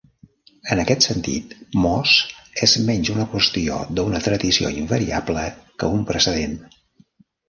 [0.75, 1.51] En aquest sentit,
[1.83, 2.13] "mos"
[2.67, 5.45] és menys una qüestió d'una tradició invariable
[5.83, 6.57] que un precedent.